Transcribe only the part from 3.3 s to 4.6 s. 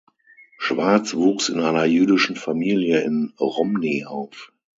Romny auf.